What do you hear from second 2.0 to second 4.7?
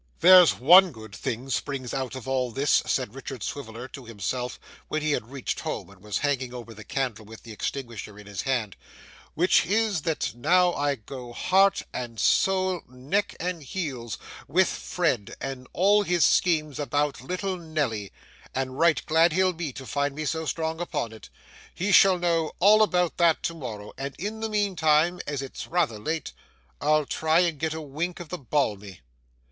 of all this,' said Richard Swiviller to himself